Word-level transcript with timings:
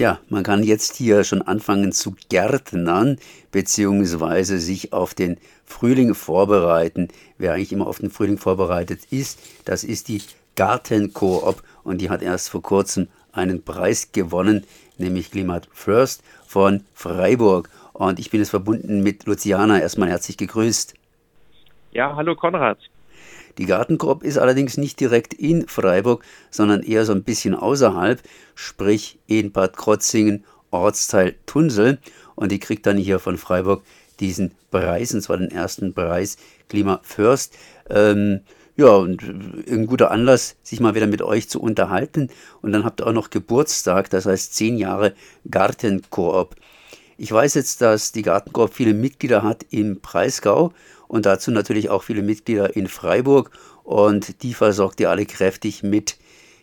Tja, 0.00 0.18
man 0.30 0.44
kann 0.44 0.62
jetzt 0.62 0.96
hier 0.96 1.24
schon 1.24 1.42
anfangen 1.42 1.92
zu 1.92 2.16
gärtnern, 2.30 3.18
beziehungsweise 3.52 4.58
sich 4.58 4.94
auf 4.94 5.12
den 5.12 5.36
Frühling 5.66 6.14
vorbereiten. 6.14 7.08
Wer 7.36 7.52
eigentlich 7.52 7.70
immer 7.70 7.86
auf 7.86 7.98
den 7.98 8.08
Frühling 8.08 8.38
vorbereitet 8.38 9.00
ist, 9.10 9.38
das 9.66 9.84
ist 9.84 10.08
die 10.08 10.22
Gartenkoop 10.56 11.62
und 11.84 12.00
die 12.00 12.08
hat 12.08 12.22
erst 12.22 12.48
vor 12.48 12.62
kurzem 12.62 13.08
einen 13.32 13.62
Preis 13.62 14.10
gewonnen, 14.12 14.64
nämlich 14.96 15.30
Klimat 15.30 15.68
First 15.70 16.22
von 16.46 16.82
Freiburg. 16.94 17.68
Und 17.92 18.18
ich 18.18 18.30
bin 18.30 18.40
jetzt 18.40 18.48
verbunden 18.48 19.02
mit 19.02 19.26
Luciana. 19.26 19.82
Erstmal 19.82 20.08
herzlich 20.08 20.38
gegrüßt. 20.38 20.94
Ja, 21.92 22.16
hallo 22.16 22.34
Konrad. 22.36 22.78
Die 23.58 23.66
Gartenkorb 23.66 24.22
ist 24.22 24.38
allerdings 24.38 24.76
nicht 24.76 25.00
direkt 25.00 25.34
in 25.34 25.66
Freiburg, 25.68 26.24
sondern 26.50 26.82
eher 26.82 27.04
so 27.04 27.12
ein 27.12 27.24
bisschen 27.24 27.54
außerhalb, 27.54 28.20
sprich 28.54 29.18
in 29.26 29.52
Bad 29.52 29.76
Krotzingen, 29.76 30.44
Ortsteil 30.70 31.34
Tunsel. 31.46 31.98
Und 32.36 32.52
die 32.52 32.60
kriegt 32.60 32.86
dann 32.86 32.96
hier 32.96 33.18
von 33.18 33.38
Freiburg 33.38 33.82
diesen 34.20 34.52
Preis, 34.70 35.12
und 35.14 35.22
zwar 35.22 35.38
den 35.38 35.50
ersten 35.50 35.94
Preis 35.94 36.36
Klima 36.68 37.00
First. 37.02 37.56
Ähm, 37.88 38.40
ja, 38.76 38.88
und 38.88 39.22
ein 39.22 39.86
guter 39.86 40.10
Anlass, 40.10 40.56
sich 40.62 40.80
mal 40.80 40.94
wieder 40.94 41.06
mit 41.06 41.20
euch 41.20 41.48
zu 41.48 41.60
unterhalten. 41.60 42.30
Und 42.62 42.72
dann 42.72 42.84
habt 42.84 43.00
ihr 43.00 43.06
auch 43.06 43.12
noch 43.12 43.30
Geburtstag, 43.30 44.08
das 44.10 44.26
heißt 44.26 44.54
zehn 44.54 44.78
Jahre 44.78 45.14
Gartenkoop. 45.50 46.56
Ich 47.18 47.30
weiß 47.30 47.54
jetzt, 47.54 47.82
dass 47.82 48.12
die 48.12 48.22
Gartenkoop 48.22 48.72
viele 48.72 48.94
Mitglieder 48.94 49.42
hat 49.42 49.66
im 49.70 50.00
Breisgau 50.00 50.72
und 51.10 51.26
dazu 51.26 51.50
natürlich 51.50 51.90
auch 51.90 52.04
viele 52.04 52.22
Mitglieder 52.22 52.76
in 52.76 52.86
Freiburg 52.86 53.50
und 53.82 54.44
die 54.44 54.54
versorgt 54.54 55.00
ihr 55.00 55.10
alle 55.10 55.26
kräftig 55.26 55.82
mit, 55.82 56.16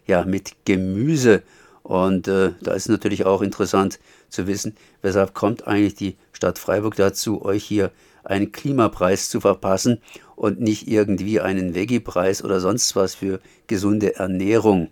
ja, 0.06 0.24
mit 0.24 0.54
Gemüse. 0.64 1.44
Und 1.84 2.30
äh, 2.30 2.52
da 2.62 2.74
ist 2.74 2.88
natürlich 2.88 3.26
auch 3.26 3.42
interessant 3.42 4.00
zu 4.30 4.48
wissen, 4.48 4.78
weshalb 5.02 5.34
kommt 5.34 5.68
eigentlich 5.68 5.96
die 5.96 6.16
Stadt 6.32 6.60
Freiburg 6.60 6.96
dazu, 6.96 7.44
euch 7.44 7.66
hier 7.66 7.92
einen 8.24 8.54
Klimapreis 8.54 9.30
zu 9.30 9.42
verpassen 9.42 10.02
und 10.38 10.62
nicht 10.62 10.88
irgendwie 10.88 11.42
einen 11.42 11.76
Veggie-Preis 11.76 12.42
oder 12.42 12.62
sonst 12.62 12.96
was 12.96 13.16
für 13.16 13.42
gesunde 13.68 14.16
Ernährung. 14.16 14.92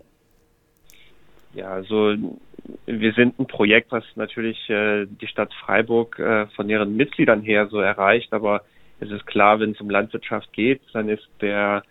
Ja, 1.54 1.70
also 1.70 2.14
wir 2.84 3.12
sind 3.14 3.38
ein 3.38 3.46
Projekt, 3.46 3.90
was 3.90 4.04
natürlich 4.16 4.68
äh, 4.68 5.06
die 5.06 5.28
Stadt 5.28 5.54
Freiburg 5.64 6.18
äh, 6.18 6.46
von 6.48 6.68
ihren 6.68 6.94
Mitgliedern 6.94 7.40
her 7.40 7.68
so 7.68 7.80
erreicht, 7.80 8.34
aber 8.34 8.60
es 9.00 9.10
ist 9.10 9.26
klar, 9.26 9.60
wenn 9.60 9.72
es 9.72 9.80
um 9.80 9.90
Landwirtschaft 9.90 10.52
geht, 10.52 10.80
dann 10.92 11.08
ist 11.08 11.28
der 11.40 11.82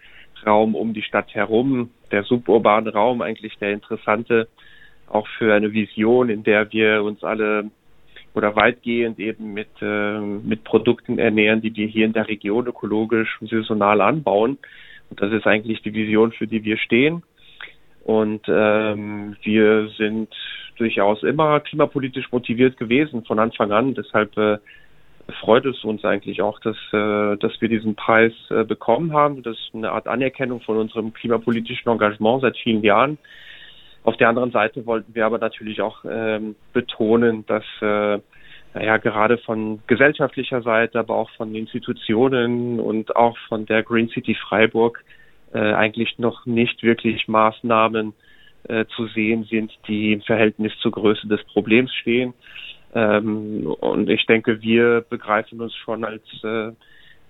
Raum 0.46 0.76
um 0.76 0.94
die 0.94 1.02
Stadt 1.02 1.34
herum, 1.34 1.92
der 2.12 2.24
suburbane 2.24 2.92
Raum 2.94 3.22
eigentlich 3.22 3.58
der 3.58 3.72
interessante, 3.72 4.48
auch 5.08 5.28
für 5.38 5.54
eine 5.54 5.72
Vision, 5.74 6.30
in 6.30 6.44
der 6.44 6.72
wir 6.72 7.04
uns 7.04 7.24
alle 7.24 7.70
oder 8.34 8.56
weitgehend 8.56 9.18
eben 9.20 9.54
mit, 9.54 9.70
äh, 9.82 10.20
mit 10.20 10.64
Produkten 10.66 11.20
ernähren, 11.20 11.62
die 11.62 11.74
wir 11.76 11.88
hier 11.88 12.06
in 12.06 12.14
der 12.14 12.28
Region 12.28 12.68
ökologisch 12.68 13.38
und 13.40 13.50
saisonal 13.50 14.02
anbauen. 14.02 14.58
Und 15.10 15.22
das 15.22 15.32
ist 15.32 15.48
eigentlich 15.48 15.82
die 15.84 15.94
Vision, 15.94 16.34
für 16.34 16.46
die 16.46 16.64
wir 16.64 16.78
stehen. 16.78 17.24
Und 18.04 18.42
ähm, 18.48 19.38
wir 19.42 19.88
sind 19.98 20.30
durchaus 20.78 21.24
immer 21.24 21.60
klimapolitisch 21.62 22.32
motiviert 22.32 22.78
gewesen 22.78 23.24
von 23.24 23.40
Anfang 23.40 23.72
an. 23.72 23.94
Deshalb 23.94 24.38
äh, 24.38 24.58
freut 25.42 25.66
es 25.66 25.84
uns 25.84 26.04
eigentlich 26.06 26.42
auch, 26.42 26.60
dass, 26.60 26.78
äh, 26.94 27.38
dass 27.38 27.60
wir 27.60 27.70
diesen 27.70 27.96
Preis 27.96 28.34
äh, 28.50 28.64
bekommen 28.64 29.14
haben. 29.14 29.42
Das 29.44 29.58
ist 29.58 29.74
eine 29.74 29.92
Art 29.92 30.08
Anerkennung 30.08 30.62
von 30.62 30.78
unserem 30.78 31.14
klimapolitischen 31.14 31.92
Engagement 31.92 32.42
seit 32.42 32.58
vielen 32.58 32.84
Jahren. 32.84 33.18
Auf 34.04 34.18
der 34.18 34.30
anderen 34.30 34.52
Seite 34.52 34.86
wollten 34.86 35.16
wir 35.16 35.26
aber 35.26 35.40
natürlich 35.40 35.82
auch 35.82 36.06
ähm, 36.08 36.56
betonen, 36.74 37.44
dass 37.48 37.64
äh, 37.82 38.20
naja, 38.76 38.98
gerade 38.98 39.38
von 39.40 39.80
gesellschaftlicher 39.88 40.62
Seite, 40.62 41.00
aber 41.00 41.16
auch 41.16 41.30
von 41.32 41.56
Institutionen 41.56 42.80
und 42.80 43.16
auch 43.16 43.38
von 43.48 43.66
der 43.66 43.84
Green 43.84 44.10
City 44.10 44.36
Freiburg 44.36 45.04
äh, 45.54 45.60
eigentlich 45.60 46.20
noch 46.20 46.46
nicht 46.46 46.84
wirklich 46.84 47.28
Maßnahmen 47.28 48.14
äh, 48.68 48.86
zu 48.96 49.08
sehen 49.08 49.46
sind, 49.46 49.72
die 49.88 50.12
im 50.12 50.22
Verhältnis 50.22 50.74
zur 50.82 50.92
Größe 50.92 51.28
des 51.28 51.44
Problems 51.46 51.94
stehen. 51.94 52.34
Ähm, 52.96 53.68
und 53.82 54.10
ich 54.10 54.26
denke, 54.26 54.62
wir 54.62 55.06
begreifen 55.08 55.62
uns 55.62 55.76
schon 55.76 56.06
als 56.06 56.24
äh, 56.44 56.72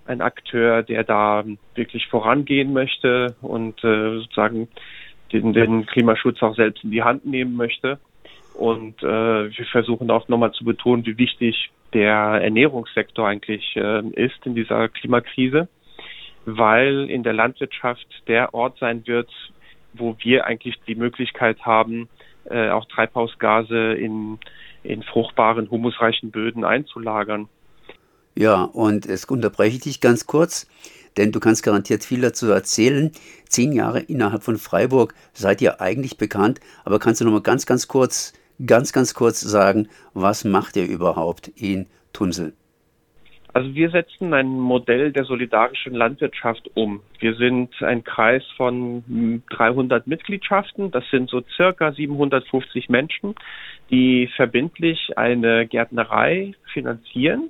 ein 0.06 0.22
Akteur, 0.22 0.84
der 0.84 1.04
da 1.04 1.44
wirklich 1.74 2.08
vorangehen 2.08 2.72
möchte 2.72 3.36
und 3.42 3.84
äh, 3.84 4.20
sozusagen 4.20 4.68
den, 5.34 5.54
den 5.54 5.88
Klimaschutz 5.88 6.42
auch 6.44 6.56
selbst 6.56 6.84
in 6.84 6.92
die 6.92 7.04
Hand 7.04 7.26
nehmen 7.26 7.56
möchte. 7.56 8.00
Und 8.54 9.02
äh, 9.04 9.58
wir 9.58 9.66
versuchen 9.72 10.10
auch 10.12 10.28
nochmal 10.30 10.52
zu 10.52 10.64
betonen, 10.64 11.06
wie 11.06 11.18
wichtig 11.18 11.72
der 11.94 12.14
Ernährungssektor 12.14 13.28
eigentlich 13.28 13.76
äh, 13.76 14.02
ist 14.12 14.46
in 14.46 14.54
dieser 14.54 14.88
Klimakrise, 14.88 15.68
weil 16.46 17.10
in 17.10 17.24
der 17.24 17.34
Landwirtschaft 17.34 18.08
der 18.28 18.54
Ort 18.54 18.78
sein 18.80 19.06
wird, 19.08 19.30
wo 19.94 20.16
wir 20.20 20.46
eigentlich 20.46 20.76
die 20.88 20.96
Möglichkeit 20.96 21.66
haben, 21.66 22.08
äh, 22.50 22.70
auch 22.70 22.86
Treibhausgase 22.86 23.94
in 23.94 24.40
in 24.86 25.04
fruchtbaren, 25.04 25.70
humusreichen 25.70 26.32
Böden 26.32 26.64
einzulagern. 26.64 27.50
Ja, 28.36 28.64
und 28.64 29.06
es 29.06 29.26
unterbreche 29.26 29.78
ich 29.78 29.84
dich 29.84 30.02
ganz 30.02 30.26
kurz, 30.26 30.68
denn 31.18 31.32
du 31.32 31.40
kannst 31.40 31.64
garantiert 31.64 32.04
viel 32.04 32.22
dazu 32.22 32.48
erzählen. 32.48 33.12
Zehn 33.48 33.72
Jahre 33.72 34.02
innerhalb 34.02 34.44
von 34.44 34.58
Freiburg 34.58 35.14
seid 35.34 35.62
ihr 35.62 35.80
eigentlich 35.80 36.18
bekannt, 36.18 36.60
aber 36.84 37.00
kannst 37.00 37.22
du 37.22 37.26
noch 37.26 37.32
mal 37.32 37.42
ganz, 37.42 37.66
ganz 37.66 37.88
kurz, 37.88 38.34
ganz, 38.66 38.92
ganz 38.92 39.14
kurz 39.14 39.40
sagen, 39.40 39.88
was 40.14 40.44
macht 40.44 40.76
ihr 40.76 40.86
überhaupt 40.86 41.48
in 41.56 41.88
Tunsel? 42.12 42.54
Also 43.56 43.74
wir 43.74 43.90
setzen 43.90 44.34
ein 44.34 44.60
Modell 44.60 45.14
der 45.14 45.24
solidarischen 45.24 45.94
Landwirtschaft 45.94 46.70
um. 46.74 47.00
Wir 47.20 47.36
sind 47.36 47.70
ein 47.82 48.04
Kreis 48.04 48.44
von 48.58 49.42
300 49.50 50.08
Mitgliedschaften. 50.08 50.92
Das 50.92 51.10
sind 51.10 51.30
so 51.30 51.42
circa 51.56 51.94
750 51.94 52.90
Menschen, 52.90 53.34
die 53.90 54.30
verbindlich 54.36 55.18
eine 55.18 55.68
Gärtnerei 55.68 56.54
finanzieren, 56.74 57.50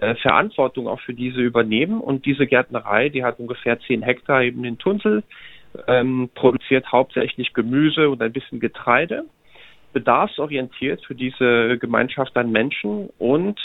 äh, 0.00 0.16
Verantwortung 0.16 0.88
auch 0.88 1.00
für 1.00 1.14
diese 1.14 1.40
übernehmen. 1.40 2.00
Und 2.00 2.26
diese 2.26 2.48
Gärtnerei, 2.48 3.08
die 3.08 3.22
hat 3.22 3.38
ungefähr 3.38 3.78
10 3.78 4.02
Hektar 4.02 4.42
eben 4.42 4.64
in 4.64 4.78
Tunsel, 4.78 5.22
ähm, 5.86 6.28
produziert 6.34 6.90
hauptsächlich 6.90 7.52
Gemüse 7.52 8.10
und 8.10 8.20
ein 8.20 8.32
bisschen 8.32 8.58
Getreide 8.58 9.26
bedarfsorientiert 9.92 11.04
für 11.04 11.14
diese 11.14 11.78
Gemeinschaft 11.78 12.36
an 12.36 12.50
Menschen 12.50 13.10
und 13.18 13.60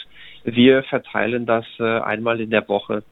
wir 0.45 0.83
verteilen 0.83 1.45
das 1.45 1.65
äh, 1.79 1.83
einmal 1.83 2.39
in 2.39 2.51
der 2.51 2.67
Woche. 2.69 3.03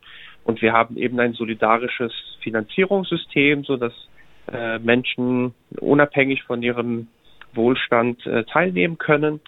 Und 0.44 0.62
wir 0.62 0.74
haben 0.74 0.98
eben 0.98 1.20
ein 1.20 1.34
solidarisches 1.34 2.14
Finanzierungssystem, 2.42 3.64
so 3.64 3.78
dass 3.78 3.94
äh, 4.52 4.80
Menschen 4.80 5.54
unabhängig 5.80 6.44
von 6.44 6.62
ihrem 6.62 7.08
Wohlstand 7.54 8.26
äh, 8.26 8.44
teilnehmen 8.44 8.98
können. 8.98 9.40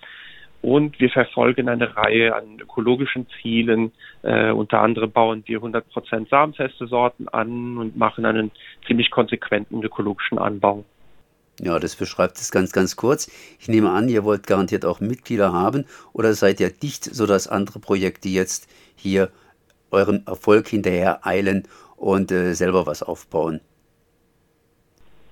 Und 0.62 1.00
wir 1.00 1.12
verfolgen 1.12 1.70
eine 1.70 1.96
Reihe 1.96 2.36
an 2.36 2.60
ökologischen 2.60 3.28
Zielen. 3.40 3.92
Äh, 4.24 4.50
unter 4.50 4.82
anderem 4.82 5.12
bauen 5.12 5.44
wir 5.46 5.60
100% 5.60 6.28
samenfeste 6.30 6.88
Sorten 6.88 7.28
an 7.28 7.78
und 7.78 7.96
machen 7.96 8.26
einen 8.26 8.52
ziemlich 8.88 9.12
konsequenten 9.12 9.84
ökologischen 9.84 10.40
Anbau. 10.40 10.84
Ja, 11.62 11.80
das 11.80 11.96
beschreibt 11.96 12.38
es 12.38 12.52
ganz, 12.52 12.72
ganz 12.74 12.96
kurz. 12.96 13.32
Ich 13.60 13.70
nehme 13.70 13.90
an, 13.92 14.10
ihr 14.10 14.24
wollt 14.24 14.46
garantiert 14.46 14.86
auch 14.86 15.00
Mitglieder 15.00 15.54
haben 15.54 15.86
oder 16.12 16.34
seid 16.34 16.60
ihr 16.60 16.70
dicht, 16.70 17.06
sodass 17.06 17.48
andere 17.48 17.80
Projekte 17.80 18.28
jetzt 18.28 18.68
hier 18.96 19.30
euren 19.92 20.28
Erfolg 20.28 20.68
hinterher 20.68 21.26
eilen 21.26 21.64
und 21.96 22.32
äh, 22.32 22.54
selber 22.54 22.86
was 22.86 23.02
aufbauen? 23.04 23.62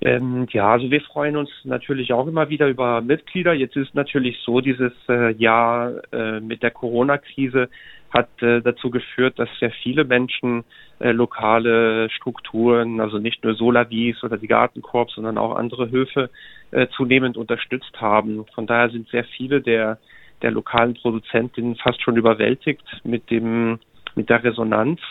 Ähm, 0.02 0.48
ja, 0.52 0.70
also 0.70 0.92
wir 0.92 1.02
freuen 1.02 1.38
uns 1.38 1.50
natürlich 1.64 2.12
auch 2.12 2.28
immer 2.28 2.50
wieder 2.50 2.68
über 2.68 3.02
Mitglieder. 3.02 3.54
Jetzt 3.54 3.78
ist 3.78 3.96
natürlich 3.96 4.38
so, 4.46 4.60
dieses 4.60 4.92
äh, 5.08 5.34
Jahr 5.34 6.02
äh, 6.12 6.42
mit 6.42 6.62
der 6.62 6.72
Corona-Krise 6.72 7.70
hat 8.14 8.30
äh, 8.42 8.62
dazu 8.62 8.92
geführt, 8.92 9.40
dass 9.40 9.50
sehr 9.60 9.72
viele 9.72 10.06
Menschen 10.06 10.64
äh, 11.00 11.12
lokale 11.12 12.10
Strukturen, 12.12 13.00
also 13.00 13.18
nicht 13.18 13.44
nur 13.44 13.56
Solavis 13.56 14.24
oder 14.24 14.38
die 14.38 14.48
Gartenkorb, 14.48 15.10
sondern 15.12 15.38
auch 15.38 15.56
andere 15.56 15.90
Höfe 15.90 16.30
äh, 16.72 16.88
zunehmend 16.96 17.38
unterstützt 17.38 18.00
haben. 18.00 18.46
Von 18.54 18.68
daher 18.68 18.92
sind 18.92 19.10
sehr 19.10 19.24
viele 19.24 19.62
der, 19.62 19.98
der 20.44 20.52
lokalen 20.52 20.94
Produzentinnen 20.94 21.76
fast 21.76 22.02
schon 22.04 22.16
überwältigt 22.16 22.84
mit 23.04 23.32
dem, 23.32 23.80
mit 24.16 24.30
der 24.30 24.44
Resonanz. 24.44 25.02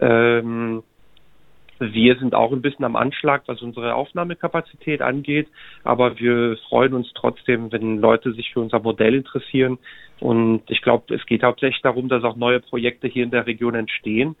Ähm, 0.00 0.82
wir 1.92 2.16
sind 2.16 2.34
auch 2.34 2.52
ein 2.52 2.62
bisschen 2.62 2.84
am 2.84 2.96
Anschlag, 2.96 3.42
was 3.46 3.62
unsere 3.62 3.94
Aufnahmekapazität 3.94 5.02
angeht, 5.02 5.48
aber 5.84 6.18
wir 6.18 6.56
freuen 6.68 6.94
uns 6.94 7.12
trotzdem, 7.14 7.72
wenn 7.72 7.98
Leute 7.98 8.32
sich 8.32 8.52
für 8.52 8.60
unser 8.60 8.80
Modell 8.80 9.14
interessieren. 9.14 9.78
Und 10.20 10.62
ich 10.68 10.82
glaube, 10.82 11.14
es 11.14 11.26
geht 11.26 11.42
hauptsächlich 11.42 11.82
darum, 11.82 12.08
dass 12.08 12.22
auch 12.22 12.36
neue 12.36 12.60
Projekte 12.60 13.08
hier 13.08 13.24
in 13.24 13.30
der 13.30 13.46
Region 13.46 13.74
entstehen. 13.74 14.36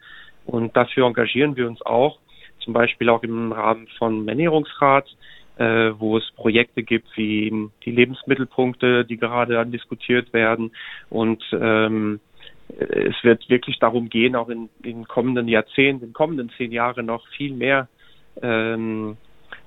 Und 0.46 0.76
dafür 0.76 1.06
engagieren 1.06 1.56
wir 1.56 1.66
uns 1.66 1.82
auch, 1.82 2.18
zum 2.60 2.72
Beispiel 2.72 3.08
auch 3.08 3.22
im 3.22 3.52
Rahmen 3.52 3.88
von 3.98 4.28
Ernährungsrat, 4.28 5.08
äh, 5.58 5.92
wo 5.98 6.16
es 6.16 6.30
Projekte 6.36 6.82
gibt 6.82 7.08
wie 7.16 7.68
die 7.84 7.90
Lebensmittelpunkte, 7.90 9.04
die 9.04 9.16
gerade 9.16 9.66
diskutiert 9.66 10.32
werden. 10.32 10.72
Und 11.10 11.42
ähm, 11.52 12.20
es 12.78 13.14
wird 13.22 13.48
wirklich 13.48 13.78
darum 13.78 14.08
gehen, 14.08 14.36
auch 14.36 14.48
in, 14.48 14.68
in 14.82 15.06
kommenden 15.06 15.48
Jahrzehnten, 15.48 16.06
in 16.06 16.12
kommenden 16.12 16.50
zehn 16.56 16.72
Jahren 16.72 17.06
noch 17.06 17.26
viel 17.36 17.52
mehr 17.52 17.88
ähm, 18.40 19.16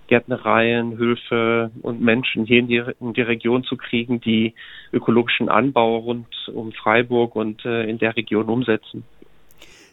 Gärtnereien, 0.08 0.98
Höfe 0.98 1.72
und 1.82 2.02
Menschen 2.02 2.46
hier 2.46 2.60
in 2.60 2.68
die, 2.68 2.84
in 3.00 3.14
die 3.14 3.22
Region 3.22 3.64
zu 3.64 3.78
kriegen, 3.78 4.22
die 4.22 4.54
ökologischen 4.92 5.50
Anbau 5.50 5.98
rund 5.98 6.28
um 6.54 6.72
Freiburg 6.74 7.36
und 7.36 7.66
äh, 7.66 7.84
in 7.84 7.98
der 7.98 8.16
Region 8.16 8.46
umsetzen. 8.46 9.04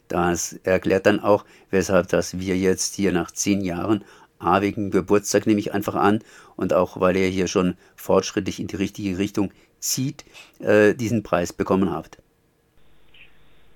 Das 0.09 0.53
erklärt 0.65 1.07
dann 1.07 1.21
auch, 1.21 1.45
weshalb 1.71 2.09
dass 2.09 2.39
wir 2.39 2.57
jetzt 2.57 2.97
hier 2.97 3.13
nach 3.13 3.31
zehn 3.31 3.63
Jahren, 3.63 4.05
A 4.39 4.61
wegen 4.61 4.91
Geburtstag 4.91 5.47
nehme 5.47 5.61
ich 5.61 5.73
einfach 5.73 5.95
an, 5.95 6.19
und 6.57 6.75
auch 6.75 7.01
weil 7.01 7.17
ihr 7.17 7.29
hier 7.29 7.47
schon 7.47 7.77
fortschrittlich 7.97 8.61
in 8.61 8.67
die 8.67 8.77
richtige 8.77 9.17
Richtung 9.19 9.53
zieht, 9.79 10.25
äh, 10.61 10.95
diesen 10.95 11.23
Preis 11.23 11.53
bekommen 11.53 11.91
habt. 11.91 12.22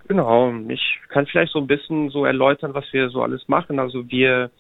Genau, 0.08 0.54
ich 0.68 1.00
kann 1.08 1.26
vielleicht 1.26 1.52
so 1.52 1.58
ein 1.58 1.66
bisschen 1.66 2.10
so 2.10 2.24
erläutern, 2.24 2.74
was 2.74 2.84
wir 2.92 3.08
so 3.08 3.22
alles 3.22 3.48
machen. 3.48 3.80
Also 3.80 4.08
wir 4.08 4.50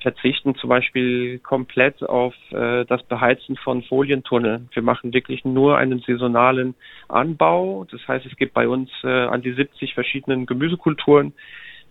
verzichten 0.00 0.54
zum 0.54 0.70
Beispiel 0.70 1.38
komplett 1.40 2.02
auf 2.02 2.34
äh, 2.50 2.84
das 2.84 3.02
Beheizen 3.02 3.56
von 3.56 3.82
Folientunneln. 3.82 4.68
Wir 4.72 4.82
machen 4.82 5.12
wirklich 5.12 5.44
nur 5.44 5.76
einen 5.76 6.00
saisonalen 6.00 6.74
Anbau. 7.08 7.86
Das 7.90 8.06
heißt, 8.06 8.24
es 8.24 8.36
gibt 8.36 8.54
bei 8.54 8.68
uns 8.68 8.90
äh, 9.02 9.08
an 9.08 9.42
die 9.42 9.52
70 9.52 9.94
verschiedenen 9.94 10.46
Gemüsekulturen, 10.46 11.32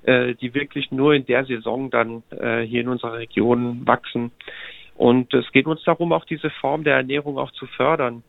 äh, 0.04 0.34
die 0.36 0.54
wirklich 0.54 0.92
nur 0.92 1.14
in 1.14 1.26
der 1.26 1.46
Saison 1.46 1.90
dann 1.92 2.24
äh, 2.32 2.62
hier 2.62 2.82
in 2.82 2.88
unserer 2.88 3.14
Region 3.14 3.86
wachsen. 3.86 4.32
Und 4.96 5.34
es 5.34 5.52
geht 5.52 5.68
uns 5.68 5.84
darum, 5.84 6.14
auch 6.14 6.26
diese 6.26 6.50
Form 6.50 6.84
der 6.86 6.96
Ernährung 6.96 7.38
auch 7.38 7.52
zu 7.52 7.68
fördern. 7.68 8.24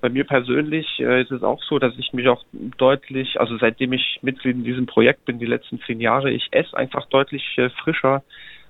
Bei 0.00 0.08
mir 0.08 0.24
persönlich 0.24 0.98
äh, 0.98 1.22
ist 1.22 1.30
es 1.30 1.42
auch 1.42 1.62
so, 1.62 1.78
dass 1.78 1.96
ich 1.98 2.12
mich 2.12 2.28
auch 2.28 2.44
deutlich, 2.78 3.38
also 3.38 3.58
seitdem 3.58 3.92
ich 3.92 4.18
Mitglied 4.22 4.56
in 4.56 4.64
diesem 4.64 4.86
Projekt 4.86 5.26
bin, 5.26 5.38
die 5.38 5.46
letzten 5.46 5.80
zehn 5.82 6.00
Jahre, 6.00 6.30
ich 6.30 6.48
esse 6.52 6.76
einfach 6.76 7.06
deutlich 7.06 7.44
äh, 7.58 7.68
frischer 7.70 8.22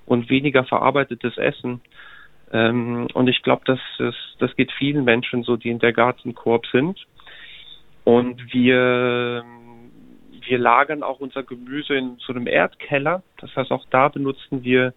und 0.06 0.28
weniger 0.28 0.64
verarbeitetes 0.64 1.38
Essen. 1.38 1.80
Ähm, 2.52 3.06
und 3.14 3.28
ich 3.28 3.42
glaube, 3.42 3.62
das, 3.64 3.78
das, 3.98 4.14
das 4.40 4.56
geht 4.56 4.72
vielen 4.72 5.04
Menschen 5.04 5.44
so, 5.44 5.56
die 5.56 5.70
in 5.70 5.78
der 5.78 5.92
Gartenkorb 5.92 6.66
sind. 6.66 6.98
Und 8.02 8.52
wir, 8.52 9.44
wir 10.48 10.58
lagern 10.58 11.04
auch 11.04 11.20
unser 11.20 11.44
Gemüse 11.44 11.94
in 11.94 12.16
so 12.18 12.32
einem 12.32 12.48
Erdkeller. 12.48 13.22
Das 13.38 13.54
heißt, 13.54 13.70
auch 13.70 13.84
da 13.90 14.08
benutzen 14.08 14.64
wir 14.64 14.94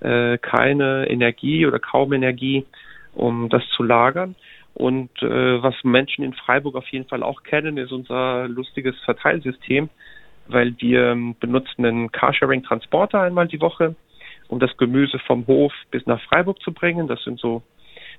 äh, 0.00 0.38
keine 0.38 1.08
Energie 1.08 1.64
oder 1.64 1.78
kaum 1.78 2.12
Energie, 2.12 2.66
um 3.14 3.48
das 3.48 3.62
zu 3.76 3.84
lagern. 3.84 4.34
Und 4.76 5.10
äh, 5.22 5.62
was 5.62 5.74
Menschen 5.84 6.22
in 6.22 6.34
Freiburg 6.34 6.76
auf 6.76 6.86
jeden 6.88 7.08
Fall 7.08 7.22
auch 7.22 7.42
kennen, 7.42 7.78
ist 7.78 7.92
unser 7.92 8.46
lustiges 8.46 8.94
Verteilsystem, 9.04 9.88
weil 10.48 10.74
wir 10.78 11.12
ähm, 11.12 11.34
benutzen 11.40 11.84
einen 11.84 12.12
Carsharing-Transporter 12.12 13.22
einmal 13.22 13.48
die 13.48 13.60
Woche 13.60 13.96
um 14.48 14.58
das 14.58 14.76
Gemüse 14.76 15.18
vom 15.20 15.46
Hof 15.46 15.72
bis 15.90 16.06
nach 16.06 16.20
Freiburg 16.22 16.60
zu 16.62 16.72
bringen. 16.72 17.08
Das 17.08 17.22
sind 17.24 17.38
so 17.38 17.62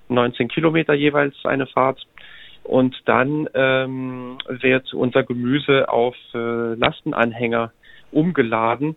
19 0.09 0.47
Kilometer 0.47 0.93
jeweils 0.93 1.35
eine 1.45 1.67
Fahrt. 1.67 2.05
Und 2.63 2.95
dann 3.05 3.47
ähm, 3.53 4.37
wird 4.47 4.93
unser 4.93 5.23
Gemüse 5.23 5.87
auf 5.89 6.15
äh, 6.33 6.73
Lastenanhänger 6.73 7.71
umgeladen 8.11 8.95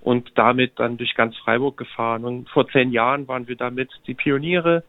und 0.00 0.30
damit 0.36 0.78
dann 0.78 0.96
durch 0.96 1.14
ganz 1.14 1.36
Freiburg 1.36 1.76
gefahren. 1.76 2.24
Und 2.24 2.48
vor 2.48 2.66
zehn 2.68 2.92
Jahren 2.92 3.28
waren 3.28 3.46
wir 3.46 3.56
damit 3.56 3.90
die 4.06 4.14
Pioniere, 4.14 4.84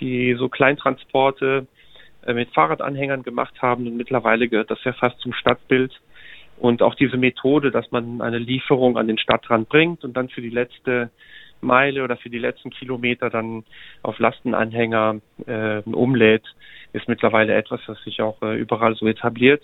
die 0.00 0.34
so 0.38 0.48
Kleintransporte 0.48 1.66
äh, 2.26 2.34
mit 2.34 2.50
Fahrradanhängern 2.52 3.22
gemacht 3.22 3.54
haben. 3.62 3.86
Und 3.86 3.96
mittlerweile 3.96 4.48
gehört 4.48 4.70
das 4.70 4.82
ja 4.84 4.92
fast 4.92 5.18
zum 5.20 5.32
Stadtbild. 5.32 5.92
Und 6.58 6.82
auch 6.82 6.94
diese 6.94 7.16
Methode, 7.16 7.70
dass 7.70 7.90
man 7.90 8.22
eine 8.22 8.38
Lieferung 8.38 8.96
an 8.96 9.08
den 9.08 9.18
Stadtrand 9.18 9.68
bringt 9.68 10.04
und 10.04 10.16
dann 10.16 10.28
für 10.30 10.40
die 10.40 10.50
letzte 10.50 11.10
Meile 11.60 12.02
oder 12.02 12.16
für 12.16 12.30
die 12.30 12.38
letzten 12.38 12.70
Kilometer 12.70 13.30
dann 13.30 13.64
auf 14.02 14.18
Lastenanhänger 14.18 15.20
äh, 15.46 15.80
umlädt, 15.82 16.44
ist 16.92 17.08
mittlerweile 17.08 17.54
etwas, 17.54 17.80
was 17.86 18.02
sich 18.04 18.22
auch 18.22 18.40
äh, 18.42 18.56
überall 18.56 18.94
so 18.94 19.06
etabliert. 19.06 19.62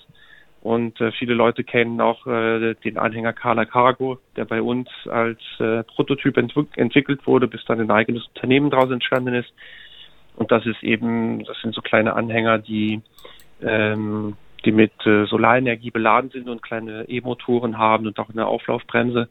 Und 0.62 1.00
äh, 1.00 1.10
viele 1.12 1.34
Leute 1.34 1.64
kennen 1.64 2.00
auch 2.00 2.26
äh, 2.26 2.74
den 2.84 2.96
Anhänger 2.96 3.32
Carla 3.32 3.64
Cargo, 3.64 4.18
der 4.36 4.44
bei 4.44 4.62
uns 4.62 4.88
als 5.08 5.40
äh, 5.58 5.82
Prototyp 5.82 6.36
entwick 6.36 6.68
entwickelt 6.76 7.26
wurde, 7.26 7.48
bis 7.48 7.64
dann 7.64 7.80
ein 7.80 7.90
eigenes 7.90 8.26
Unternehmen 8.28 8.70
daraus 8.70 8.90
entstanden 8.90 9.34
ist. 9.34 9.52
Und 10.36 10.50
das 10.50 10.66
ist 10.66 10.82
eben, 10.82 11.44
das 11.44 11.60
sind 11.60 11.74
so 11.74 11.82
kleine 11.82 12.14
Anhänger, 12.14 12.58
die 12.58 13.02
ähm, 13.62 14.36
die 14.64 14.72
mit 14.72 14.92
äh, 15.06 15.26
Solarenergie 15.26 15.90
beladen 15.90 16.30
sind 16.30 16.48
und 16.48 16.62
kleine 16.62 17.08
E-Motoren 17.08 17.78
haben 17.78 18.06
und 18.06 18.18
auch 18.18 18.30
eine 18.30 18.46
Auflaufbremse 18.46 19.28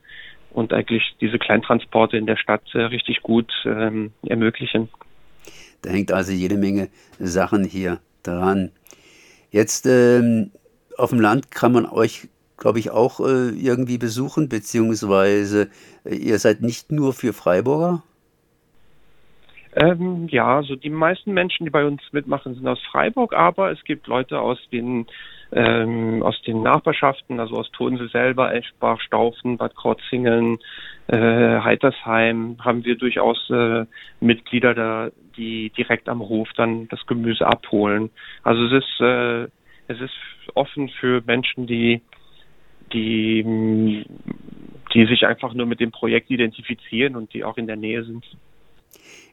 und 0.51 0.73
eigentlich 0.73 1.15
diese 1.21 1.39
Kleintransporte 1.39 2.17
in 2.17 2.25
der 2.25 2.37
Stadt 2.37 2.63
äh, 2.73 2.79
richtig 2.79 3.21
gut 3.21 3.51
ähm, 3.65 4.11
ermöglichen. 4.23 4.89
Da 5.81 5.89
hängt 5.89 6.11
also 6.11 6.31
jede 6.31 6.57
Menge 6.57 6.89
Sachen 7.19 7.63
hier 7.63 7.99
dran. 8.23 8.71
Jetzt 9.49 9.85
ähm, 9.85 10.51
auf 10.97 11.09
dem 11.09 11.19
Land 11.19 11.51
kann 11.51 11.71
man 11.71 11.85
euch, 11.85 12.27
glaube 12.57 12.79
ich, 12.79 12.91
auch 12.91 13.19
äh, 13.19 13.49
irgendwie 13.49 13.97
besuchen, 13.97 14.49
beziehungsweise 14.49 15.69
äh, 16.03 16.15
ihr 16.15 16.37
seid 16.39 16.61
nicht 16.61 16.91
nur 16.91 17.13
für 17.13 17.33
Freiburger? 17.33 18.03
Ähm, 19.73 20.27
ja, 20.29 20.57
also 20.57 20.75
die 20.75 20.89
meisten 20.89 21.33
Menschen, 21.33 21.65
die 21.65 21.69
bei 21.69 21.85
uns 21.85 22.01
mitmachen, 22.11 22.55
sind 22.55 22.67
aus 22.67 22.81
Freiburg, 22.91 23.33
aber 23.33 23.71
es 23.71 23.81
gibt 23.85 24.07
Leute 24.07 24.39
aus 24.39 24.59
den 24.71 25.07
ähm, 25.53 26.23
aus 26.23 26.41
den 26.43 26.61
Nachbarschaften, 26.61 27.39
also 27.39 27.55
aus 27.57 27.69
Tonsel 27.71 28.09
selber, 28.09 28.53
Eschbach, 28.53 29.01
Staufen, 29.01 29.57
Bad 29.57 29.75
Krotzingen, 29.75 30.59
äh, 31.07 31.17
Heitersheim, 31.17 32.57
haben 32.59 32.85
wir 32.85 32.97
durchaus 32.97 33.49
äh, 33.49 33.85
Mitglieder 34.21 34.73
da, 34.73 35.09
die 35.35 35.69
direkt 35.71 36.07
am 36.07 36.19
Hof 36.19 36.49
dann 36.55 36.87
das 36.87 37.05
Gemüse 37.05 37.45
abholen. 37.45 38.09
Also 38.43 38.65
es 38.65 38.83
ist 38.83 39.01
äh, 39.01 39.43
es 39.87 39.99
ist 40.01 40.13
offen 40.53 40.89
für 40.89 41.21
Menschen, 41.25 41.67
die 41.67 42.01
die 42.93 44.05
die 44.93 45.05
sich 45.05 45.25
einfach 45.25 45.53
nur 45.53 45.65
mit 45.65 45.79
dem 45.79 45.91
Projekt 45.91 46.29
identifizieren 46.29 47.15
und 47.15 47.33
die 47.33 47.45
auch 47.45 47.57
in 47.57 47.67
der 47.67 47.77
Nähe 47.77 48.03
sind. 48.03 48.25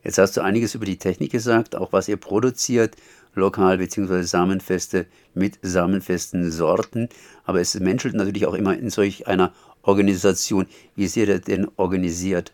Jetzt 0.05 0.19
hast 0.19 0.37
du 0.37 0.41
einiges 0.41 0.75
über 0.75 0.85
die 0.85 0.99
Technik 0.99 1.33
gesagt, 1.33 1.77
auch 1.77 1.93
was 1.93 2.09
ihr 2.09 2.17
produziert, 2.17 2.97
lokal 3.35 3.79
bzw. 3.79 4.23
Samenfeste 4.23 5.07
mit 5.35 5.59
samenfesten 5.63 6.51
Sorten. 6.51 7.09
Aber 7.45 7.61
es 7.61 7.79
menschelt 7.79 8.15
natürlich 8.15 8.47
auch 8.47 8.55
immer 8.55 8.77
in 8.77 8.91
solch 8.91 9.27
einer 9.27 9.53
Organisation. 9.83 10.67
Wie 10.97 11.05
ist 11.05 11.17
ihr 11.17 11.41
denn 11.41 11.69
organisiert? 11.77 12.53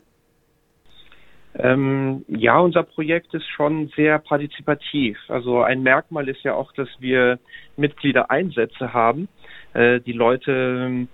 Ähm, 1.56 2.24
ja, 2.26 2.58
unser 2.58 2.82
Projekt 2.82 3.32
ist 3.32 3.46
schon 3.48 3.88
sehr 3.94 4.18
partizipativ. 4.18 5.18
Also 5.28 5.62
ein 5.62 5.82
Merkmal 5.82 6.28
ist 6.28 6.42
ja 6.42 6.54
auch, 6.54 6.72
dass 6.72 6.88
wir 6.98 7.38
Mitgliedereinsätze 7.76 8.92
haben. 8.92 9.28
Äh, 9.72 10.00
die 10.00 10.12
Leute, 10.12 11.06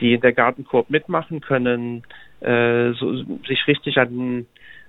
die 0.00 0.14
in 0.14 0.20
der 0.20 0.34
Gartenkorb 0.34 0.90
mitmachen 0.90 1.40
können, 1.40 2.02
äh, 2.40 2.92
so, 2.92 3.24
sich 3.48 3.66
richtig 3.66 3.96
an 3.96 4.46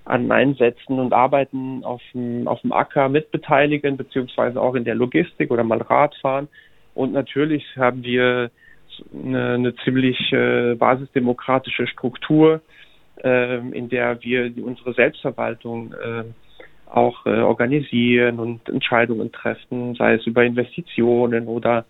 an 0.08 0.32
Einsätzen 0.32 0.98
und 0.98 1.12
Arbeiten 1.12 1.84
auf 1.84 2.00
dem, 2.14 2.48
auf 2.48 2.60
dem 2.62 2.72
Acker 2.72 3.08
mitbeteiligen, 3.08 3.96
beziehungsweise 3.96 4.60
auch 4.60 4.74
in 4.74 4.84
der 4.84 4.94
Logistik 4.94 5.50
oder 5.50 5.64
mal 5.64 5.82
Radfahren. 5.82 6.48
Und 6.94 7.12
natürlich 7.12 7.64
haben 7.76 8.02
wir 8.02 8.50
eine, 9.12 9.54
eine 9.54 9.76
ziemlich 9.84 10.32
äh, 10.32 10.74
basisdemokratische 10.76 11.86
Struktur, 11.86 12.62
äh, 13.22 13.58
in 13.58 13.90
der 13.90 14.22
wir 14.22 14.50
unsere 14.64 14.94
Selbstverwaltung 14.94 15.92
äh, 15.92 16.24
auch 16.90 17.26
äh, 17.26 17.40
organisieren 17.40 18.38
und 18.38 18.66
Entscheidungen 18.66 19.30
treffen, 19.30 19.94
sei 19.94 20.14
es 20.14 20.26
über 20.26 20.42
Investitionen 20.42 21.46
oder 21.48 21.84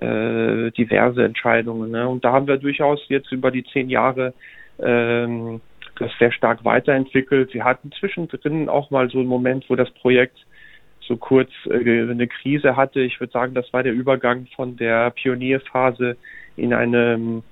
äh, 0.00 0.72
diverse 0.72 1.24
Entscheidungen. 1.24 1.92
Ne? 1.92 2.08
Und 2.08 2.24
da 2.24 2.32
haben 2.32 2.48
wir 2.48 2.56
durchaus 2.56 3.00
jetzt 3.08 3.30
über 3.30 3.52
die 3.52 3.62
zehn 3.62 3.88
Jahre 3.88 4.34
ähm, 4.80 5.60
das 6.00 6.10
sehr 6.18 6.32
stark 6.32 6.64
weiterentwickelt. 6.64 7.50
Sie 7.52 7.62
hatten 7.62 7.92
zwischendrin 7.92 8.68
auch 8.68 8.90
mal 8.90 9.10
so 9.10 9.18
einen 9.18 9.28
Moment, 9.28 9.68
wo 9.68 9.76
das 9.76 9.90
Projekt 9.90 10.38
so 11.00 11.16
kurz 11.16 11.50
äh, 11.66 11.78
eine 12.02 12.28
Krise 12.28 12.76
hatte. 12.76 13.00
Ich 13.00 13.20
würde 13.20 13.32
sagen, 13.32 13.54
das 13.54 13.72
war 13.72 13.82
der 13.82 13.92
Übergang 13.92 14.46
von 14.54 14.76
der 14.76 15.10
Pionierphase 15.10 16.16
in 16.56 16.72
eine, 16.72 17.42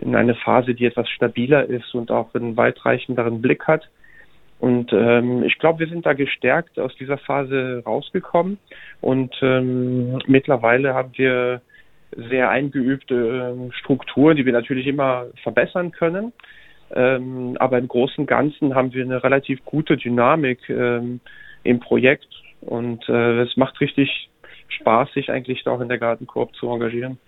in 0.00 0.16
eine 0.16 0.34
Phase, 0.34 0.74
die 0.74 0.86
etwas 0.86 1.08
stabiler 1.10 1.64
ist 1.64 1.94
und 1.94 2.10
auch 2.10 2.34
einen 2.34 2.56
weitreichenderen 2.56 3.42
Blick 3.42 3.66
hat. 3.66 3.88
Und 4.60 4.92
ähm, 4.92 5.42
ich 5.42 5.58
glaube, 5.58 5.80
wir 5.80 5.88
sind 5.88 6.06
da 6.06 6.12
gestärkt 6.12 6.78
aus 6.78 6.94
dieser 6.94 7.18
Phase 7.18 7.82
rausgekommen. 7.84 8.58
Und 9.00 9.34
ähm, 9.42 10.20
mittlerweile 10.28 10.94
haben 10.94 11.10
wir 11.16 11.60
sehr 12.16 12.50
eingeübte 12.50 13.14
äh, 13.56 13.72
Strukturen, 13.78 14.36
die 14.36 14.46
wir 14.46 14.52
natürlich 14.52 14.86
immer 14.86 15.26
verbessern 15.42 15.90
können. 15.90 16.32
Ähm, 16.94 17.56
aber 17.58 17.78
im 17.78 17.88
Großen 17.88 18.18
und 18.18 18.26
Ganzen 18.26 18.74
haben 18.74 18.92
wir 18.92 19.04
eine 19.04 19.22
relativ 19.22 19.64
gute 19.64 19.96
Dynamik 19.96 20.68
ähm, 20.68 21.20
im 21.64 21.80
Projekt 21.80 22.28
und 22.60 23.08
äh, 23.08 23.42
es 23.42 23.56
macht 23.56 23.80
richtig 23.80 24.28
Spaß, 24.68 25.12
sich 25.12 25.30
eigentlich 25.30 25.66
auch 25.66 25.80
in 25.80 25.88
der 25.88 25.98
Gartenkoop 25.98 26.54
zu 26.54 26.68
engagieren. 26.68 27.18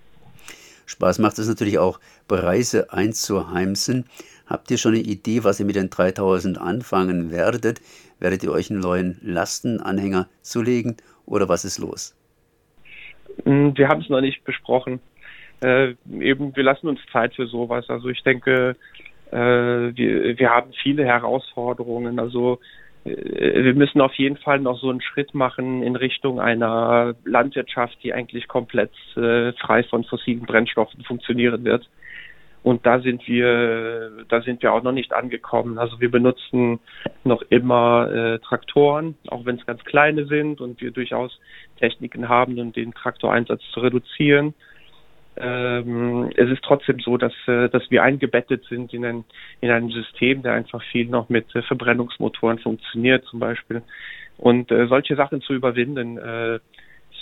Spaß 0.87 1.19
macht 1.19 1.39
es 1.39 1.49
natürlich 1.49 1.79
auch, 1.79 1.99
Preise 2.29 2.93
einzuheimsen. 2.93 4.05
Habt 4.47 4.71
ihr 4.71 4.77
schon 4.77 4.95
eine 4.95 5.03
Idee, 5.03 5.45
was 5.45 5.61
ihr 5.61 5.67
mit 5.67 5.77
den 5.77 5.89
3000 5.89 6.59
anfangen 6.59 7.31
werdet? 7.31 7.81
Werdet 8.21 8.43
ihr 8.43 8.53
euch 8.53 8.71
einen 8.71 8.81
neuen 8.81 9.19
Lastenanhänger 9.23 10.29
zulegen 10.43 10.97
oder 11.25 11.49
was 11.49 11.65
ist 11.65 11.79
los? 11.79 12.15
Hm, 13.45 13.77
wir 13.77 13.89
haben 13.89 14.03
es 14.03 14.11
noch 14.11 14.21
nicht 14.21 14.45
besprochen. 14.45 15.01
Äh, 15.63 15.95
eben, 16.21 16.55
wir 16.55 16.63
lassen 16.63 16.89
uns 16.89 17.01
Zeit 17.11 17.35
für 17.35 17.47
sowas. 17.47 17.89
Also 17.89 18.09
ich 18.09 18.23
denke, 18.23 18.77
wir, 19.31 20.39
wir 20.39 20.51
haben 20.51 20.73
viele 20.83 21.05
Herausforderungen. 21.05 22.19
Also 22.19 22.61
äh, 23.05 23.65
wir 23.65 23.75
müssen 23.75 24.01
auf 24.01 24.15
jeden 24.15 24.37
Fall 24.37 24.61
noch 24.61 24.79
so 24.81 24.91
einen 24.91 25.01
Schritt 25.01 25.35
machen 25.35 25.83
in 25.83 25.97
Richtung 25.97 26.41
einer 26.41 27.15
Landwirtschaft, 27.25 27.97
die 28.03 28.13
eigentlich 28.13 28.49
komplett 28.49 28.93
äh, 29.17 29.53
frei 29.53 29.85
von 29.85 30.05
fossilen 30.05 30.43
Brennstoffen 30.43 31.05
funktionieren 31.05 31.65
wird. 31.65 31.89
Und 32.63 32.87
da 32.87 32.99
sind 33.01 33.29
wir, 33.29 34.25
da 34.31 34.41
sind 34.41 34.63
wir 34.63 34.73
auch 34.73 34.83
noch 34.83 34.93
nicht 34.93 35.13
angekommen. 35.13 35.79
Also 35.79 36.01
wir 36.01 36.11
benutzen 36.11 36.81
noch 37.23 37.43
immer 37.51 38.11
äh, 38.11 38.39
Traktoren, 38.39 39.17
auch 39.29 39.45
wenn 39.45 39.57
es 39.57 39.67
ganz 39.67 39.85
kleine 39.85 40.25
sind 40.25 40.63
und 40.63 40.81
wir 40.81 40.91
durchaus 40.91 41.39
Techniken 41.79 42.31
haben, 42.31 42.59
um 42.59 42.73
den 42.73 42.95
Traktoreinsatz 42.95 43.61
zu 43.75 43.81
reduzieren. 43.81 44.55
Ähm, 45.37 46.31
es 46.37 46.49
ist 46.51 46.63
trotzdem 46.63 47.01
so, 47.01 47.17
dass, 47.17 47.33
äh, 47.47 47.69
dass 47.69 47.91
wir 47.91 48.03
eingebettet 48.03 48.65
sind 48.69 48.95
in 48.95 49.05
ein, 49.05 49.25
in 49.61 49.71
ein 49.71 49.89
System, 49.89 50.43
der 50.43 50.53
einfach 50.53 50.83
viel 50.93 51.07
noch 51.07 51.29
mit 51.29 51.55
äh, 51.55 51.63
Verbrennungsmotoren 51.63 52.59
funktioniert 52.59 53.25
zum 53.25 53.41
Beispiel. 53.41 53.83
Und 54.39 54.71
äh, 54.71 54.87
solche 54.87 55.17
Sachen 55.17 55.41
zu 55.41 55.53
überwinden, 55.55 56.19
äh, 56.19 56.59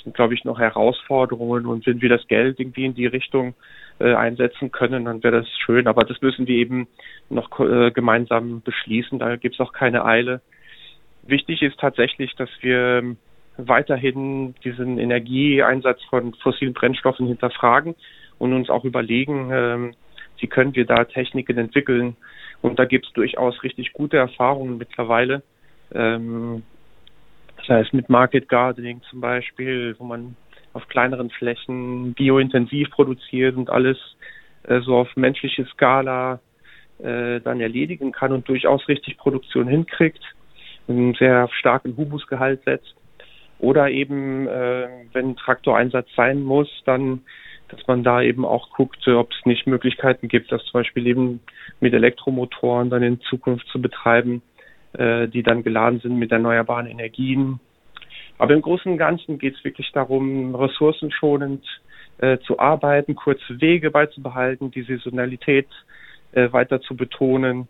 sind, 0.02 0.14
glaube 0.14 0.34
ich, 0.34 0.44
noch 0.44 0.58
Herausforderungen. 0.58 1.66
Und 1.66 1.86
wenn 1.86 2.02
wir 2.02 2.08
das 2.08 2.26
Geld 2.28 2.58
irgendwie 2.60 2.84
in 2.84 2.94
die 2.94 3.06
Richtung 3.06 3.54
äh, 3.98 4.14
einsetzen 4.14 4.72
können, 4.72 5.04
dann 5.04 5.22
wäre 5.22 5.40
das 5.40 5.48
schön. 5.64 5.86
Aber 5.86 6.04
das 6.04 6.20
müssen 6.20 6.46
wir 6.46 6.56
eben 6.56 6.88
noch 7.30 7.60
äh, 7.60 7.90
gemeinsam 7.90 8.62
beschließen. 8.62 9.18
Da 9.18 9.36
gibt 9.36 9.54
es 9.54 9.60
auch 9.60 9.72
keine 9.72 10.04
Eile. 10.04 10.40
Wichtig 11.22 11.62
ist 11.62 11.78
tatsächlich, 11.78 12.34
dass 12.36 12.50
wir 12.60 13.16
weiterhin 13.56 14.54
diesen 14.64 14.98
Energieeinsatz 14.98 16.02
von 16.04 16.34
fossilen 16.34 16.72
Brennstoffen 16.72 17.26
hinterfragen 17.26 17.94
und 18.38 18.52
uns 18.52 18.70
auch 18.70 18.84
überlegen, 18.84 19.50
ähm, 19.52 19.94
wie 20.38 20.46
können 20.46 20.74
wir 20.74 20.86
da 20.86 21.04
Techniken 21.04 21.58
entwickeln. 21.58 22.16
Und 22.62 22.78
da 22.78 22.84
gibt 22.84 23.06
es 23.06 23.12
durchaus 23.12 23.62
richtig 23.62 23.92
gute 23.92 24.16
Erfahrungen 24.16 24.78
mittlerweile. 24.78 25.42
Ähm, 25.94 26.62
das 27.56 27.68
heißt 27.68 27.94
mit 27.94 28.08
Market 28.08 28.48
Gardening 28.48 29.02
zum 29.08 29.20
Beispiel, 29.20 29.94
wo 29.98 30.04
man 30.04 30.36
auf 30.72 30.88
kleineren 30.88 31.30
Flächen 31.30 32.14
biointensiv 32.14 32.90
produziert 32.90 33.56
und 33.56 33.70
alles 33.70 33.98
äh, 34.64 34.80
so 34.80 34.96
auf 34.96 35.14
menschliche 35.16 35.66
Skala 35.66 36.40
äh, 36.98 37.40
dann 37.40 37.60
erledigen 37.60 38.12
kann 38.12 38.32
und 38.32 38.48
durchaus 38.48 38.86
richtig 38.88 39.18
Produktion 39.18 39.68
hinkriegt, 39.68 40.22
einen 40.88 41.14
sehr 41.14 41.48
starken 41.52 41.96
Humusgehalt 41.96 42.64
setzt. 42.64 42.94
Oder 43.62 43.90
eben, 43.90 44.48
äh, 44.48 44.88
wenn 45.12 45.36
Traktoreinsatz 45.36 46.08
sein 46.16 46.42
muss, 46.42 46.68
dann, 46.84 47.22
dass 47.68 47.86
man 47.86 48.02
da 48.02 48.20
eben 48.20 48.44
auch 48.44 48.70
guckt, 48.70 49.06
ob 49.06 49.30
es 49.30 49.46
nicht 49.46 49.68
Möglichkeiten 49.68 50.26
gibt, 50.26 50.50
das 50.50 50.64
zum 50.64 50.80
Beispiel 50.80 51.06
eben 51.06 51.40
mit 51.78 51.94
Elektromotoren 51.94 52.90
dann 52.90 53.04
in 53.04 53.20
Zukunft 53.20 53.68
zu 53.68 53.80
betreiben, 53.80 54.42
äh, 54.94 55.28
die 55.28 55.44
dann 55.44 55.62
geladen 55.62 56.00
sind 56.00 56.18
mit 56.18 56.32
erneuerbaren 56.32 56.88
Energien. 56.88 57.60
Aber 58.36 58.52
im 58.52 58.62
Großen 58.62 58.90
und 58.90 58.98
Ganzen 58.98 59.38
geht 59.38 59.54
es 59.54 59.62
wirklich 59.62 59.92
darum, 59.92 60.56
ressourcenschonend 60.56 61.64
äh, 62.18 62.38
zu 62.38 62.58
arbeiten, 62.58 63.14
kurze 63.14 63.60
Wege 63.60 63.92
beizubehalten, 63.92 64.72
die 64.72 64.82
Saisonalität 64.82 65.68
äh, 66.32 66.50
weiter 66.50 66.80
zu 66.80 66.96
betonen 66.96 67.68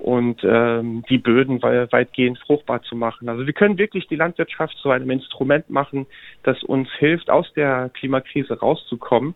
und 0.00 0.40
ähm, 0.42 1.04
die 1.08 1.18
Böden 1.18 1.62
weitgehend 1.62 2.38
fruchtbar 2.38 2.82
zu 2.82 2.96
machen. 2.96 3.28
Also 3.28 3.46
wir 3.46 3.52
können 3.52 3.78
wirklich 3.78 4.08
die 4.08 4.16
Landwirtschaft 4.16 4.76
zu 4.78 4.90
einem 4.90 5.10
Instrument 5.10 5.68
machen, 5.68 6.06
das 6.42 6.62
uns 6.62 6.88
hilft, 6.98 7.30
aus 7.30 7.52
der 7.54 7.90
Klimakrise 7.90 8.58
rauszukommen, 8.58 9.34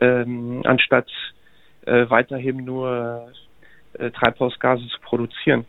ähm, 0.00 0.62
anstatt 0.64 1.08
äh, 1.86 2.10
weiterhin 2.10 2.64
nur 2.64 3.30
äh, 3.94 4.10
Treibhausgase 4.10 4.86
zu 4.88 5.00
produzieren. 5.00 5.64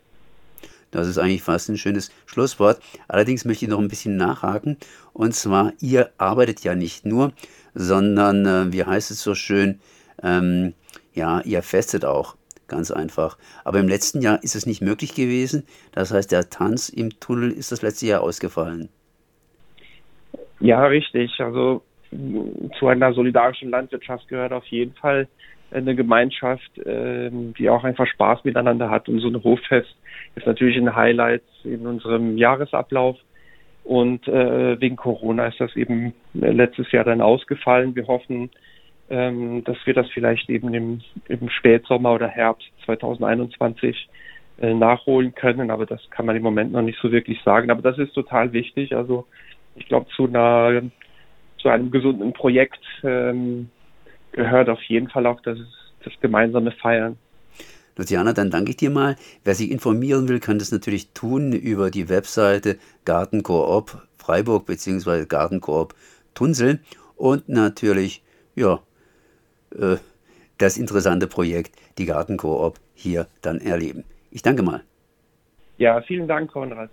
Das 0.90 1.08
ist 1.08 1.18
eigentlich 1.18 1.44
fast 1.44 1.70
ein 1.70 1.78
schönes 1.78 2.12
Schlusswort. 2.26 2.82
Allerdings 3.08 3.46
möchte 3.46 3.66
ich 3.66 3.72
noch 3.72 3.80
ein 3.80 3.88
bisschen 3.88 4.18
nachhaken. 4.18 4.78
Und 5.14 5.34
zwar, 5.34 5.72
ihr 5.80 6.10
arbeitet 6.18 6.64
ja 6.64 6.76
nicht 6.76 7.06
nur, 7.06 7.32
sondern, 7.74 8.46
äh, 8.46 8.74
wie 8.74 8.84
heißt 8.84 9.12
es 9.12 9.22
so 9.22 9.34
schön, 9.34 9.80
ähm, 10.22 10.74
ja, 11.14 11.42
ihr 11.42 11.62
festet 11.62 12.06
auch. 12.06 12.36
Ganz 12.72 12.90
einfach. 12.90 13.38
Aber 13.66 13.82
im 13.82 13.90
letzten 13.90 14.22
Jahr 14.22 14.42
ist 14.42 14.56
es 14.56 14.66
nicht 14.66 14.82
möglich 14.82 15.13
gewesen. 15.13 15.66
Das 15.92 16.13
heißt, 16.13 16.32
der 16.32 16.50
Tanz 16.50 16.88
im 16.88 17.10
Tunnel 17.20 17.51
ist 17.51 17.74
das 17.74 17.82
letzte 17.82 18.06
Jahr 18.06 18.22
ausgefallen. 18.22 18.88
Ja, 20.62 20.86
richtig. 20.86 21.38
Also 21.42 21.82
zu 22.80 22.88
einer 22.88 23.12
solidarischen 23.12 23.72
Landwirtschaft 23.72 24.25
gehört 24.30 24.54
auf 24.54 24.66
jeden 24.68 24.94
Fall 24.94 25.28
eine 25.72 25.96
Gemeinschaft, 25.96 26.72
ähm, 26.86 27.54
die 27.58 27.70
auch 27.70 27.84
einfach 27.84 28.08
Spaß 28.08 28.46
miteinander 28.46 28.90
hat. 28.90 29.10
Und 29.10 29.20
so 29.20 29.28
ein 29.28 29.44
Hoffest 29.44 29.94
ist 30.36 30.48
natürlich 30.48 30.78
ein 30.78 30.96
Highlight 30.96 31.44
in 31.66 31.86
unserem 31.86 32.38
Jahresablauf. 32.38 33.18
Und 33.84 34.30
äh, 34.30 34.80
wegen 34.80 34.96
Corona 34.96 35.48
ist 35.48 35.60
das 35.60 35.75
eben 35.75 36.13
letztes 36.34 36.90
Jahr 36.94 37.04
dann 37.04 37.20
ausgefallen. 37.20 37.96
Wir 37.96 38.08
hoffen, 38.08 38.50
ähm, 39.12 39.63
dass 39.65 39.77
wir 39.86 39.94
das 39.94 40.10
vielleicht 40.10 40.50
eben 40.50 40.74
im, 40.74 41.01
im 41.27 41.50
Spätsommer 41.50 42.13
oder 42.13 42.30
Herbst 42.30 42.68
2021 42.86 44.08
äh, 44.62 44.74
nachholen 44.74 45.36
können. 45.36 45.70
Aber 45.70 45.86
das 45.86 46.00
kann 46.12 46.25
man 46.25 46.38
im 46.38 46.44
Moment 46.44 46.72
noch 46.72 46.82
nicht 46.82 46.98
so 47.01 47.12
wirklich 47.12 47.41
sagen. 47.44 47.70
Aber 47.70 47.82
das 47.82 47.98
ist 47.98 48.13
total 48.13 48.53
wichtig. 48.53 48.96
Also 48.96 49.27
ich 49.75 49.86
glaube, 49.88 50.08
zu 50.15 50.27
zu 51.58 51.70
einem 51.70 51.91
gesunden 51.91 52.34
Projekt 52.34 52.84
ähm, 53.03 53.70
gehört 54.32 54.70
auf 54.70 54.82
jeden 54.84 55.10
Fall 55.10 55.27
auch 55.27 55.41
das, 55.41 55.60
das 56.03 56.13
gemeinsame 56.22 56.72
Feiern. 56.72 57.18
Luciana, 57.98 58.34
dann 58.34 58.50
danke 58.50 58.72
ich 58.72 58.77
dir 58.77 58.89
mal. 58.89 59.18
Wer 59.44 59.56
sich 59.56 59.70
informieren 59.70 60.30
will, 60.30 60.39
kann 60.39 60.58
das 60.58 60.72
natürlich 60.72 61.12
tun 61.12 61.51
über 61.51 61.91
die 61.91 62.10
Webseite 62.10 62.80
Gartenkoop 63.06 64.01
Freiburg 64.18 64.65
bzw. 64.65 65.25
Gartenkoop 65.25 65.94
Tunsel 66.34 66.80
und 67.18 67.50
natürlich, 67.50 68.24
ja, 68.56 68.80
äh, 69.78 69.98
das 70.58 70.78
interessante 70.78 71.28
Projekt, 71.28 71.75
die 71.98 72.06
Gartenkoop, 72.06 72.80
hier 72.94 73.28
dann 73.42 73.60
erleben. 73.60 74.04
Ich 74.30 74.42
danke 74.42 74.63
mal. 74.63 74.84
Ja, 75.78 76.01
vielen 76.01 76.28
Dank, 76.28 76.51
Konrad. 76.51 76.90